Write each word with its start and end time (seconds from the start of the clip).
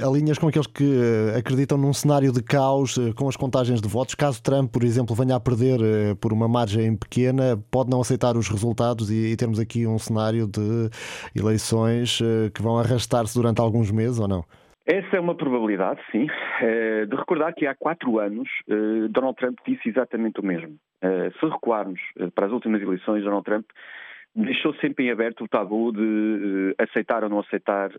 Alinhas 0.00 0.38
com 0.38 0.48
aqueles 0.48 0.66
que 0.66 0.84
uh, 0.84 1.36
acreditam 1.38 1.76
num 1.76 1.92
cenário 1.92 2.32
de 2.32 2.42
caos 2.42 2.96
uh, 2.96 3.14
com 3.14 3.28
as 3.28 3.36
contagens 3.36 3.78
de 3.78 3.86
votos. 3.86 4.14
Caso 4.14 4.42
Trump, 4.42 4.72
por 4.72 4.82
exemplo, 4.84 5.14
venha 5.14 5.36
a 5.36 5.40
perder 5.40 5.80
uh, 5.80 6.16
por 6.16 6.32
uma 6.32 6.48
margem 6.48 6.96
pequena, 6.96 7.58
pode 7.70 7.90
não 7.90 8.00
aceitar 8.00 8.34
os 8.34 8.48
resultados 8.48 9.10
e 9.10 9.36
termos 9.36 9.60
aqui 9.60 9.86
um 9.86 9.98
cenário 9.98 10.46
de 10.46 10.88
eleições 11.38 12.20
que 12.54 12.62
vão 12.62 12.78
arrastar-se 12.78 13.36
durante 13.36 13.60
alguns 13.60 13.90
meses 13.90 14.18
ou 14.18 14.26
não? 14.26 14.44
Essa 14.86 15.18
é 15.18 15.20
uma 15.20 15.34
probabilidade, 15.34 16.00
sim. 16.10 16.26
De 17.08 17.14
recordar 17.14 17.54
que 17.54 17.66
há 17.66 17.74
quatro 17.74 18.18
anos 18.18 18.48
Donald 19.10 19.36
Trump 19.36 19.58
disse 19.66 19.88
exatamente 19.88 20.40
o 20.40 20.44
mesmo. 20.44 20.74
Se 21.02 21.46
recuarmos 21.46 22.00
para 22.34 22.46
as 22.46 22.52
últimas 22.52 22.82
eleições, 22.82 23.22
Donald 23.22 23.44
Trump 23.44 23.66
deixou 24.34 24.74
sempre 24.76 25.06
em 25.06 25.10
aberto 25.10 25.44
o 25.44 25.48
tabu 25.48 25.92
de 25.92 26.74
aceitar 26.78 27.22
ou 27.22 27.30
não 27.30 27.40
aceitar 27.40 27.90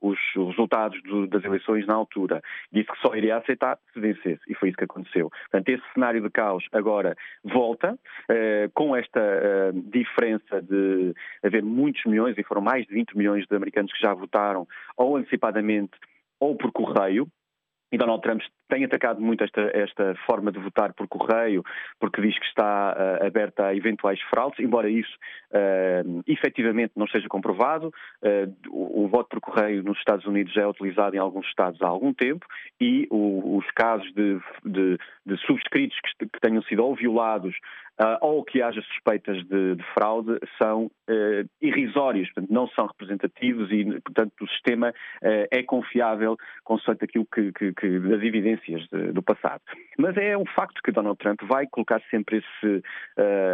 os 0.00 0.18
resultados 0.36 1.02
do, 1.02 1.26
das 1.26 1.42
eleições 1.44 1.86
na 1.86 1.94
altura. 1.94 2.42
Disse 2.70 2.88
que 2.88 3.00
só 3.00 3.14
iria 3.14 3.38
aceitar 3.38 3.78
se 3.92 4.00
vencesse, 4.00 4.42
e 4.48 4.54
foi 4.54 4.68
isso 4.68 4.76
que 4.76 4.84
aconteceu. 4.84 5.30
Portanto, 5.30 5.68
esse 5.70 5.82
cenário 5.94 6.20
de 6.20 6.30
caos 6.30 6.66
agora 6.72 7.16
volta, 7.42 7.98
eh, 8.28 8.68
com 8.74 8.94
esta 8.94 9.20
eh, 9.20 9.72
diferença 9.72 10.60
de 10.60 11.14
haver 11.42 11.62
muitos 11.62 12.04
milhões, 12.04 12.36
e 12.36 12.42
foram 12.42 12.60
mais 12.60 12.86
de 12.86 12.92
20 12.92 13.16
milhões 13.16 13.46
de 13.46 13.56
americanos 13.56 13.92
que 13.92 14.00
já 14.00 14.12
votaram, 14.12 14.66
ou 14.96 15.16
antecipadamente 15.16 15.92
ou 16.38 16.54
por 16.54 16.70
correio, 16.70 17.26
e 17.94 17.96
Donald 17.96 18.22
Trump 18.22 18.42
tem 18.68 18.84
atacado 18.84 19.20
muito 19.20 19.44
esta, 19.44 19.70
esta 19.72 20.16
forma 20.26 20.50
de 20.50 20.58
votar 20.58 20.92
por 20.94 21.06
correio, 21.06 21.62
porque 22.00 22.20
diz 22.20 22.36
que 22.36 22.46
está 22.46 22.92
uh, 22.92 23.24
aberta 23.24 23.66
a 23.66 23.76
eventuais 23.76 24.20
fraudes, 24.22 24.58
embora 24.58 24.90
isso 24.90 25.14
uh, 25.52 26.22
efetivamente 26.26 26.92
não 26.96 27.06
seja 27.06 27.28
comprovado. 27.28 27.92
Uh, 28.20 28.52
o, 28.70 29.04
o, 29.04 29.08
voto 29.08 29.28
por 29.28 29.40
correio 29.40 29.84
nos 29.84 29.96
Estados 29.98 30.26
Unidos 30.26 30.52
já 30.52 30.62
é 30.62 30.66
utilizado 30.66 31.14
em 31.14 31.20
alguns 31.20 31.46
estados 31.46 31.80
há 31.82 31.86
algum 31.86 32.12
tempo 32.12 32.44
e 32.80 33.06
o, 33.12 33.58
os 33.58 33.70
casos 33.76 34.12
de, 34.12 34.40
de, 34.64 34.98
de 35.24 35.36
subscritos 35.46 35.96
que, 36.00 36.26
que, 36.26 36.40
tenham 36.40 36.62
sido 36.64 36.84
ou 36.84 36.96
violados 36.96 37.54
uh, 38.00 38.18
ou 38.20 38.42
que 38.42 38.60
haja 38.60 38.82
suspeitas 38.82 39.36
de, 39.44 39.76
de 39.76 39.84
fraude 39.94 40.36
são 40.60 40.90
irrisórios, 41.60 42.32
portanto, 42.32 42.50
não 42.50 42.66
são 42.68 42.86
representativos 42.86 43.70
e, 43.70 43.84
portanto, 44.00 44.32
o 44.40 44.48
sistema 44.48 44.92
é 45.22 45.62
confiável 45.62 46.34
consoante 46.64 47.04
aquilo 47.04 47.26
que, 47.26 47.52
que, 47.52 47.74
que 47.84 47.98
das 47.98 48.22
evidências 48.22 48.86
de, 48.88 49.12
do 49.12 49.22
passado. 49.22 49.60
Mas 49.98 50.16
é 50.16 50.36
um 50.38 50.46
facto 50.46 50.80
que 50.82 50.90
Donald 50.90 51.18
Trump 51.18 51.42
vai 51.42 51.66
colocar 51.66 52.00
sempre 52.10 52.38
esse 52.38 52.82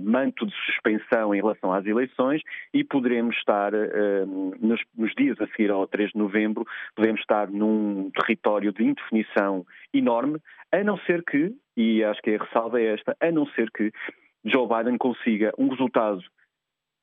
manto 0.00 0.46
de 0.46 0.54
suspensão 0.64 1.34
em 1.34 1.38
relação 1.38 1.72
às 1.72 1.84
eleições 1.84 2.40
e 2.72 2.82
poderemos 2.82 3.36
estar 3.36 3.72
nos, 4.60 4.80
nos 4.96 5.12
dias 5.14 5.38
a 5.40 5.46
seguir 5.48 5.70
ao 5.70 5.86
3 5.86 6.12
de 6.12 6.18
novembro, 6.18 6.64
podemos 6.94 7.20
estar 7.20 7.48
num 7.50 8.10
território 8.10 8.72
de 8.72 8.84
indefinição 8.84 9.66
enorme, 9.92 10.38
a 10.72 10.82
não 10.82 10.96
ser 10.98 11.22
que, 11.22 11.54
e 11.76 12.02
acho 12.02 12.20
que 12.22 12.34
a 12.34 12.42
ressalva 12.42 12.80
é 12.80 12.94
esta, 12.94 13.16
a 13.20 13.30
não 13.30 13.46
ser 13.48 13.70
que 13.70 13.92
Joe 14.44 14.68
Biden 14.68 14.98
consiga 14.98 15.52
um 15.58 15.68
resultado 15.68 16.22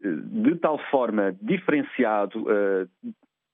eh, 0.03 0.07
de 0.07 0.55
tal 0.55 0.77
forma 0.89 1.35
diferenciado 1.41 2.43
uh, 2.43 2.89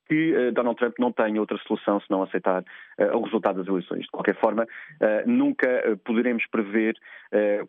que 0.08 0.36
uh, 0.36 0.52
Donald 0.52 0.78
Trump 0.78 0.96
não 1.00 1.12
tenha 1.12 1.40
outra 1.40 1.58
solução 1.68 2.00
senão 2.02 2.24
aceitar 2.24 2.62
uh, 2.62 3.18
o 3.18 3.22
resultado 3.22 3.60
das 3.60 3.68
eleições. 3.68 4.04
De 4.04 4.12
qualquer 4.12 4.36
forma, 4.40 4.66
nunca 5.26 6.00
poderemos 6.04 6.46
prever 6.48 6.96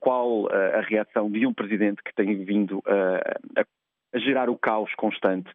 qual 0.01 0.49
a 0.51 0.81
reação 0.81 1.31
de 1.31 1.47
um 1.47 1.53
presidente 1.53 2.03
que 2.03 2.15
tem 2.15 2.45
vindo 2.45 2.83
a, 2.87 3.61
a, 3.61 4.19
gerar 4.19 4.49
o 4.49 4.57
caos 4.57 4.93
constante 4.95 5.51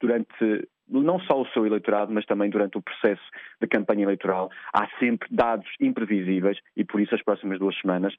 durante 0.00 0.68
não 0.88 1.20
só 1.20 1.40
o 1.40 1.46
seu 1.48 1.66
eleitorado, 1.66 2.12
mas 2.12 2.26
também 2.26 2.50
durante 2.50 2.76
o 2.76 2.82
processo 2.82 3.22
de 3.60 3.68
campanha 3.68 4.02
eleitoral. 4.02 4.50
Há 4.72 4.88
sempre 4.98 5.28
dados 5.30 5.68
imprevisíveis 5.80 6.58
e 6.76 6.84
por 6.84 7.00
isso 7.00 7.14
as 7.14 7.22
próximas 7.22 7.58
duas 7.58 7.78
semanas 7.80 8.14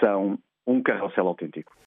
são 0.00 0.38
um 0.66 0.82
carrossel 0.82 1.28
autêntico. 1.28 1.76